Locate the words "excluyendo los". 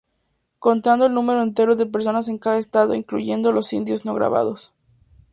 2.95-3.71